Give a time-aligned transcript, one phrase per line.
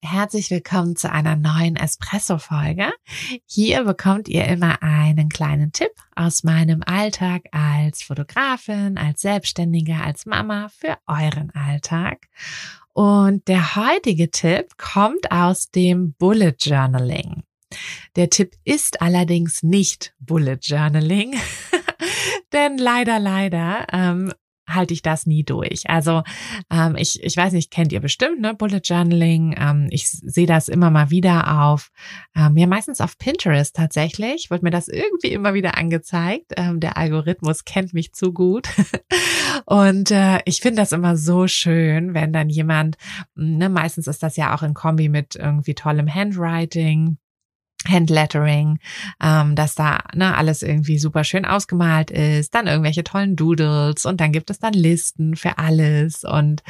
[0.00, 2.92] Herzlich willkommen zu einer neuen Espresso-Folge.
[3.46, 10.24] Hier bekommt ihr immer einen kleinen Tipp aus meinem Alltag als Fotografin, als Selbstständige, als
[10.24, 12.28] Mama für euren Alltag.
[12.92, 17.42] Und der heutige Tipp kommt aus dem Bullet Journaling.
[18.14, 21.34] Der Tipp ist allerdings nicht Bullet Journaling,
[22.52, 24.32] denn leider, leider ähm,
[24.68, 25.88] halte ich das nie durch.
[25.88, 26.22] Also
[26.70, 28.54] ähm, ich, ich weiß nicht, kennt ihr bestimmt, ne?
[28.54, 29.54] Bullet Journaling.
[29.58, 31.90] Ähm, ich sehe das immer mal wieder auf,
[32.36, 36.52] ähm, ja meistens auf Pinterest tatsächlich, wird mir das irgendwie immer wieder angezeigt.
[36.56, 38.68] Ähm, der Algorithmus kennt mich zu gut.
[39.66, 42.96] Und äh, ich finde das immer so schön, wenn dann jemand,
[43.34, 47.18] ne, meistens ist das ja auch in Kombi mit irgendwie tollem Handwriting
[47.88, 48.78] Handlettering,
[49.22, 54.20] ähm, dass da ne, alles irgendwie super schön ausgemalt ist, dann irgendwelche tollen Doodles und
[54.20, 56.62] dann gibt es dann Listen für alles und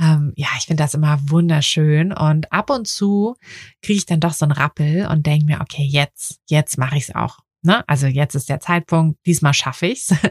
[0.00, 3.36] ähm, ja, ich finde das immer wunderschön und ab und zu
[3.82, 7.08] kriege ich dann doch so einen Rappel und denke mir, okay, jetzt, jetzt mache ich
[7.08, 7.43] es auch.
[7.64, 7.82] Ne?
[7.88, 10.08] Also jetzt ist der Zeitpunkt, diesmal schaffe ich's.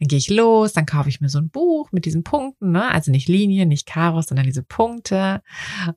[0.00, 2.90] dann gehe ich los, dann kaufe ich mir so ein Buch mit diesen Punkten, ne?
[2.90, 5.42] also nicht Linien, nicht Karos, sondern diese Punkte.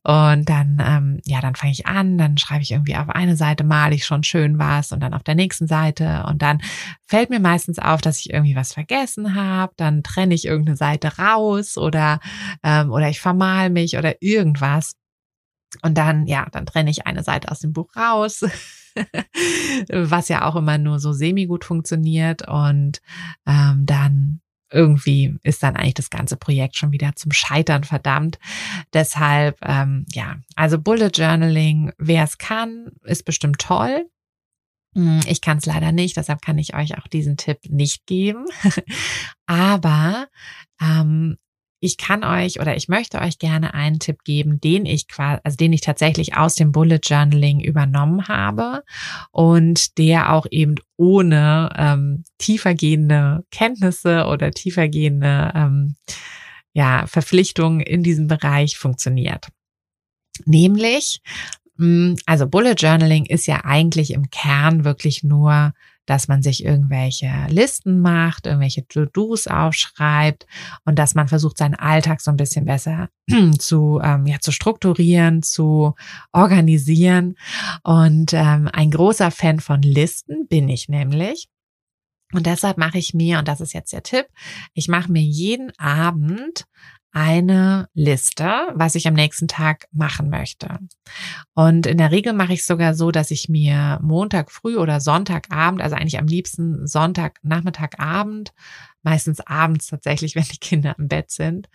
[0.04, 3.64] Und dann, ähm, ja, dann fange ich an, dann schreibe ich irgendwie auf eine Seite
[3.64, 6.62] male ich schon schön was und dann auf der nächsten Seite und dann
[7.08, 9.74] fällt mir meistens auf, dass ich irgendwie was vergessen habe.
[9.78, 12.20] Dann trenne ich irgendeine Seite raus oder
[12.62, 14.94] ähm, oder ich vermal mich oder irgendwas.
[15.82, 18.46] Und dann, ja, dann trenne ich eine Seite aus dem Buch raus.
[19.90, 23.02] was ja auch immer nur so semi gut funktioniert und
[23.46, 24.42] ähm, dann
[24.72, 28.40] irgendwie ist dann eigentlich das ganze Projekt schon wieder zum Scheitern verdammt.
[28.94, 34.10] Deshalb, ähm, ja, also Bullet Journaling, wer es kann, ist bestimmt toll.
[34.96, 38.46] Hm, ich kann es leider nicht, deshalb kann ich euch auch diesen Tipp nicht geben.
[39.46, 40.28] Aber
[40.82, 41.38] ähm,
[41.80, 45.58] ich kann euch oder ich möchte euch gerne einen Tipp geben, den ich quasi, also
[45.58, 48.84] den ich tatsächlich aus dem Bullet Journaling übernommen habe
[49.32, 55.96] und der auch eben ohne ähm, tiefergehende Kenntnisse oder tiefergehende ähm,
[56.74, 59.48] ja, Verpflichtungen in diesem Bereich funktioniert.
[60.46, 61.22] Nämlich,
[61.78, 65.74] hm, also Bullet Journaling ist ja eigentlich im Kern wirklich nur
[66.06, 70.46] dass man sich irgendwelche Listen macht, irgendwelche To-Dos aufschreibt
[70.86, 73.10] und dass man versucht, seinen Alltag so ein bisschen besser
[73.60, 75.96] zu, ähm, ja, zu strukturieren, zu
[76.32, 77.36] organisieren.
[77.84, 81.48] Und ähm, ein großer Fan von Listen bin ich nämlich.
[82.34, 84.28] Und deshalb mache ich mir, und das ist jetzt der Tipp,
[84.74, 86.66] ich mache mir jeden Abend
[87.16, 90.80] eine Liste, was ich am nächsten Tag machen möchte.
[91.54, 95.82] Und in der Regel mache ich sogar so, dass ich mir Montag früh oder Sonntagabend,
[95.82, 98.52] also eigentlich am liebsten Sonntag, Nachmittag, Abend,
[99.06, 101.70] meistens abends tatsächlich, wenn die Kinder im Bett sind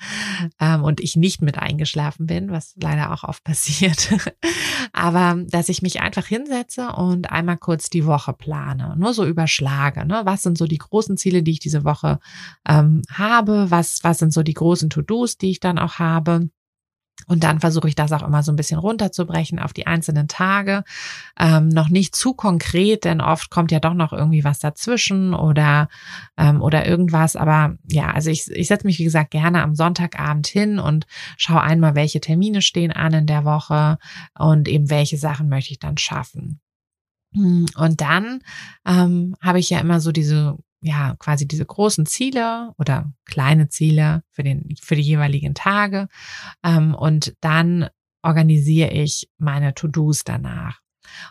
[0.58, 4.10] ähm, und ich nicht mit eingeschlafen bin, was leider auch oft passiert.
[4.92, 10.04] Aber dass ich mich einfach hinsetze und einmal kurz die Woche plane, nur so überschlage.
[10.04, 10.22] Ne?
[10.24, 12.18] Was sind so die großen Ziele, die ich diese Woche
[12.68, 13.70] ähm, habe?
[13.70, 16.50] Was, was sind so die großen To-Dos, die ich dann auch habe?
[17.30, 20.82] Und dann versuche ich das auch immer so ein bisschen runterzubrechen auf die einzelnen Tage.
[21.38, 25.88] Ähm, noch nicht zu konkret, denn oft kommt ja doch noch irgendwie was dazwischen oder,
[26.36, 27.36] ähm, oder irgendwas.
[27.36, 31.06] Aber ja, also ich, ich setze mich, wie gesagt, gerne am Sonntagabend hin und
[31.36, 33.98] schaue einmal, welche Termine stehen an in der Woche
[34.36, 36.60] und eben welche Sachen möchte ich dann schaffen.
[37.32, 38.40] Und dann
[38.84, 44.22] ähm, habe ich ja immer so diese ja quasi diese großen Ziele oder kleine Ziele
[44.30, 46.08] für den für die jeweiligen Tage
[46.64, 47.88] ähm, und dann
[48.22, 50.80] organisiere ich meine To-Dos danach.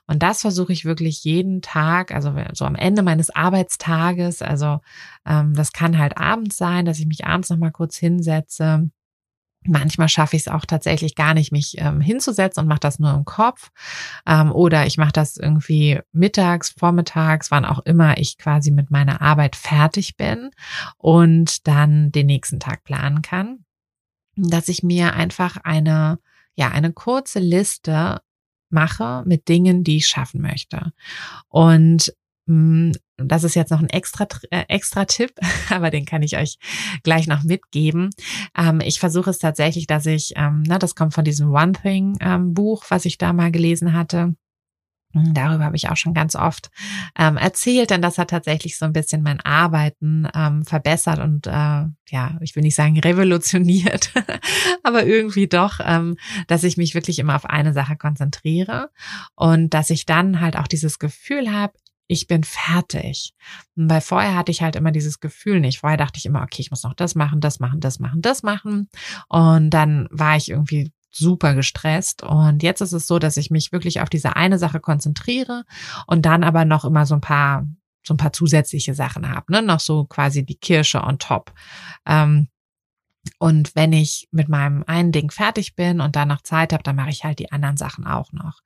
[0.08, 4.80] Und das versuche ich wirklich jeden Tag, also so am Ende meines Arbeitstages, also
[5.26, 8.90] ähm, das kann halt abends sein, dass ich mich abends noch mal kurz hinsetze
[9.66, 13.14] Manchmal schaffe ich es auch tatsächlich gar nicht, mich ähm, hinzusetzen und mache das nur
[13.14, 13.72] im Kopf.
[14.26, 19.22] Ähm, oder ich mache das irgendwie mittags, vormittags, wann auch immer ich quasi mit meiner
[19.22, 20.52] Arbeit fertig bin
[20.98, 23.66] und dann den nächsten Tag planen kann.
[24.38, 26.20] Dass ich mir einfach eine,
[26.56, 28.22] ja, eine kurze Liste
[28.70, 30.94] mache mit Dingen, die ich schaffen möchte.
[31.50, 32.14] Und
[32.48, 32.94] hm,
[33.28, 35.32] das ist jetzt noch ein extra, äh, extra Tipp,
[35.70, 36.58] aber den kann ich euch
[37.04, 38.10] gleich noch mitgeben.
[38.58, 42.18] Ähm, ich versuche es tatsächlich, dass ich, ähm, na, das kommt von diesem One Thing
[42.22, 44.36] ähm, Buch, was ich da mal gelesen hatte.
[45.14, 46.70] Hm, darüber habe ich auch schon ganz oft
[47.18, 51.86] ähm, erzählt, denn das hat tatsächlich so ein bisschen mein Arbeiten ähm, verbessert und äh,
[52.12, 54.14] ja, ich will nicht sagen revolutioniert,
[54.84, 56.16] aber irgendwie doch, ähm,
[56.48, 58.92] dass ich mich wirklich immer auf eine Sache konzentriere
[59.36, 61.74] und dass ich dann halt auch dieses Gefühl habe,
[62.10, 63.36] ich bin fertig.
[63.76, 65.80] Weil vorher hatte ich halt immer dieses Gefühl nicht.
[65.80, 68.42] Vorher dachte ich immer, okay, ich muss noch das machen, das machen, das machen, das
[68.42, 68.90] machen.
[69.28, 72.24] Und dann war ich irgendwie super gestresst.
[72.24, 75.66] Und jetzt ist es so, dass ich mich wirklich auf diese eine Sache konzentriere
[76.08, 77.68] und dann aber noch immer so ein paar,
[78.04, 79.62] so ein paar zusätzliche Sachen habe, ne?
[79.62, 81.54] Noch so quasi die Kirsche on top.
[82.08, 82.48] Ähm,
[83.38, 86.96] und wenn ich mit meinem einen Ding fertig bin und dann noch Zeit habe, dann
[86.96, 88.60] mache ich halt die anderen Sachen auch noch.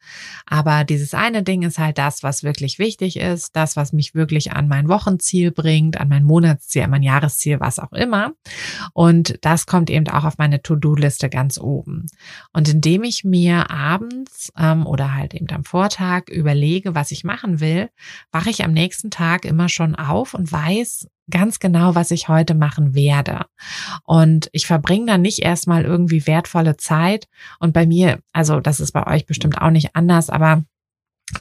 [0.45, 4.53] Aber dieses eine Ding ist halt das, was wirklich wichtig ist, das, was mich wirklich
[4.53, 8.33] an mein Wochenziel bringt, an mein Monatsziel, an mein Jahresziel, was auch immer.
[8.93, 12.05] Und das kommt eben auch auf meine To-Do-Liste ganz oben.
[12.51, 17.59] Und indem ich mir abends ähm, oder halt eben am Vortag überlege, was ich machen
[17.59, 17.89] will,
[18.31, 22.53] wache ich am nächsten Tag immer schon auf und weiß, ganz genau, was ich heute
[22.53, 23.45] machen werde.
[24.03, 27.27] Und ich verbringe dann nicht erstmal irgendwie wertvolle Zeit.
[27.59, 30.63] Und bei mir, also das ist bei euch bestimmt auch nicht anders, aber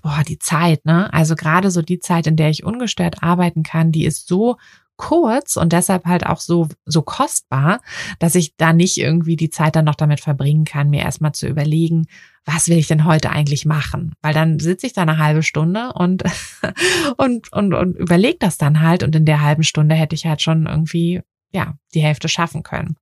[0.02, 1.12] boah, die Zeit, ne?
[1.12, 4.56] Also gerade so die Zeit, in der ich ungestört arbeiten kann, die ist so
[4.96, 7.80] kurz und deshalb halt auch so, so kostbar,
[8.18, 11.48] dass ich da nicht irgendwie die Zeit dann noch damit verbringen kann, mir erstmal zu
[11.48, 12.06] überlegen,
[12.44, 14.14] was will ich denn heute eigentlich machen?
[14.20, 16.24] Weil dann sitze ich da eine halbe Stunde und,
[17.16, 20.42] und, und, und überlege das dann halt und in der halben Stunde hätte ich halt
[20.42, 21.22] schon irgendwie
[21.52, 22.96] ja, die Hälfte schaffen können.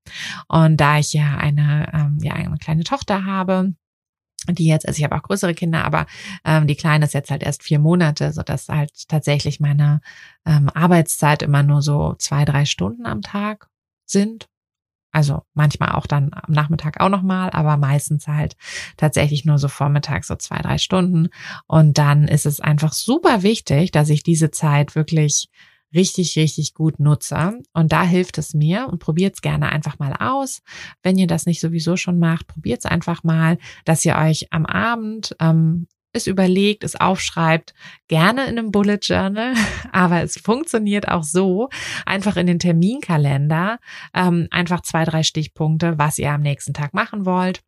[0.48, 3.74] Und da ich ja eine, ähm, ja, eine kleine Tochter habe,
[4.48, 6.06] die jetzt, also ich habe auch größere Kinder, aber
[6.44, 10.00] ähm, die Kleine ist jetzt halt erst vier Monate, so dass halt tatsächlich meine
[10.46, 13.68] ähm, Arbeitszeit immer nur so zwei, drei Stunden am Tag
[14.06, 14.48] sind.
[15.12, 18.56] Also manchmal auch dann am Nachmittag auch nochmal, aber meistens halt
[18.96, 21.28] tatsächlich nur so vormittags so zwei, drei Stunden.
[21.66, 25.48] Und dann ist es einfach super wichtig, dass ich diese Zeit wirklich
[25.94, 27.58] richtig, richtig gut nutze.
[27.72, 30.62] Und da hilft es mir und probiert es gerne einfach mal aus.
[31.02, 34.66] Wenn ihr das nicht sowieso schon macht, probiert es einfach mal, dass ihr euch am
[34.66, 37.74] Abend ähm, es überlegt, es aufschreibt,
[38.08, 39.54] gerne in einem Bullet Journal,
[39.92, 41.68] aber es funktioniert auch so,
[42.06, 43.78] einfach in den Terminkalender,
[44.14, 47.60] ähm, einfach zwei, drei Stichpunkte, was ihr am nächsten Tag machen wollt.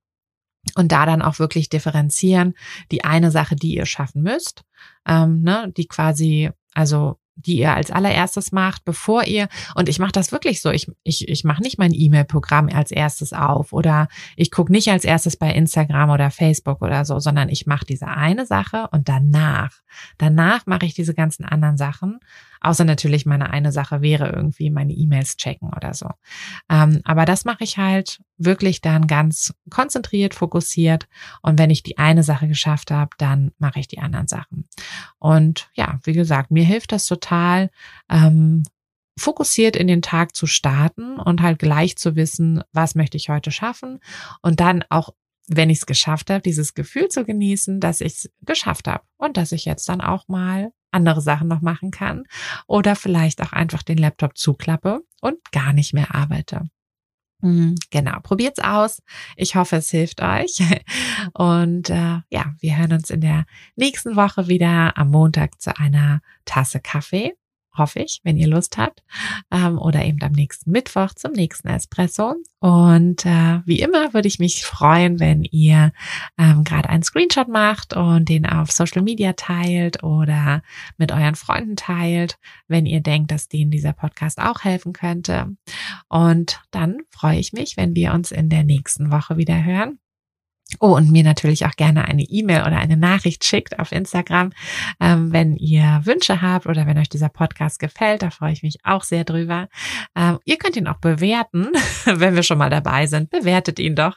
[0.77, 2.55] Und da dann auch wirklich differenzieren,
[2.93, 4.62] die eine Sache, die ihr schaffen müsst,
[5.09, 10.12] ähm, ne, die quasi, also die ihr als allererstes macht, bevor ihr, und ich mache
[10.12, 14.50] das wirklich so, ich, ich, ich mache nicht mein E-Mail-Programm als erstes auf oder ich
[14.50, 18.47] gucke nicht als erstes bei Instagram oder Facebook oder so, sondern ich mache diese eine
[18.47, 19.73] Sache und danach,
[20.19, 22.21] danach mache ich diese ganzen anderen Sachen
[22.62, 26.09] Außer natürlich meine eine Sache wäre irgendwie meine E-Mails checken oder so.
[26.70, 31.09] Ähm, aber das mache ich halt wirklich dann ganz konzentriert, fokussiert.
[31.43, 34.69] Und wenn ich die eine Sache geschafft habe, dann mache ich die anderen Sachen.
[35.19, 37.70] Und ja, wie gesagt, mir hilft das total,
[38.09, 38.62] ähm,
[39.19, 43.50] fokussiert in den Tag zu starten und halt gleich zu wissen, was möchte ich heute
[43.50, 44.01] schaffen
[44.41, 45.10] und dann auch
[45.49, 49.37] wenn ich es geschafft habe, dieses Gefühl zu genießen, dass ich es geschafft habe und
[49.37, 52.25] dass ich jetzt dann auch mal andere Sachen noch machen kann
[52.67, 56.69] oder vielleicht auch einfach den Laptop zuklappe und gar nicht mehr arbeite.
[57.41, 59.03] Mhm, genau, probiert's aus.
[59.37, 60.63] Ich hoffe, es hilft euch.
[61.34, 66.20] Und äh, ja, wir hören uns in der nächsten Woche wieder am Montag zu einer
[66.44, 67.34] Tasse Kaffee
[67.76, 69.02] hoffe ich, wenn ihr Lust habt.
[69.50, 72.34] Ähm, oder eben am nächsten Mittwoch zum nächsten Espresso.
[72.60, 75.93] Und äh, wie immer würde ich mich freuen, wenn ihr
[76.38, 80.62] ähm, gerade einen Screenshot macht und den auf Social Media teilt oder
[80.96, 82.38] mit euren Freunden teilt,
[82.69, 85.56] wenn ihr denkt, dass denen dieser Podcast auch helfen könnte.
[86.08, 89.98] Und dann freue ich mich, wenn wir uns in der nächsten Woche wieder hören.
[90.81, 94.50] Oh, und mir natürlich auch gerne eine E-Mail oder eine Nachricht schickt auf Instagram,
[95.00, 98.22] ähm, wenn ihr Wünsche habt oder wenn euch dieser Podcast gefällt.
[98.22, 99.69] Da freue ich mich auch sehr drüber.
[100.17, 101.69] Ähm, ihr könnt ihn auch bewerten,
[102.05, 103.31] wenn wir schon mal dabei sind.
[103.31, 104.17] Bewertet ihn doch.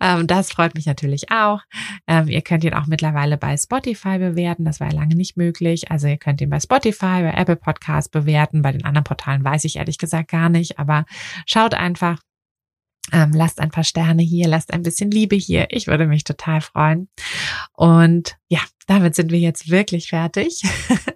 [0.00, 1.60] Ähm, das freut mich natürlich auch.
[2.06, 4.64] Ähm, ihr könnt ihn auch mittlerweile bei Spotify bewerten.
[4.64, 5.90] Das war ja lange nicht möglich.
[5.90, 8.62] Also ihr könnt ihn bei Spotify, bei Apple Podcast bewerten.
[8.62, 10.78] Bei den anderen Portalen weiß ich ehrlich gesagt gar nicht.
[10.78, 11.04] Aber
[11.46, 12.18] schaut einfach,
[13.12, 15.66] Ähm, lasst ein paar Sterne hier, lasst ein bisschen Liebe hier.
[15.70, 17.08] Ich würde mich total freuen.
[17.72, 20.62] Und ja, damit sind wir jetzt wirklich fertig.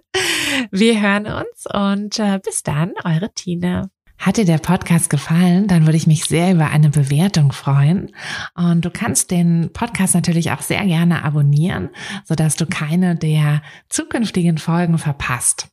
[0.71, 3.89] wir hören uns und äh, bis dann, eure Tine.
[4.17, 8.15] Hat dir der Podcast gefallen, dann würde ich mich sehr über eine Bewertung freuen.
[8.55, 11.89] Und du kannst den Podcast natürlich auch sehr gerne abonnieren,
[12.23, 15.72] sodass du keine der zukünftigen Folgen verpasst.